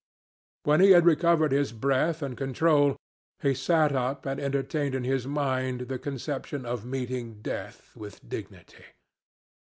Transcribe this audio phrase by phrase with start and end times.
[0.63, 2.97] When he had recovered his breath and control,
[3.39, 8.85] he sat up and entertained in his mind the conception of meeting death with dignity.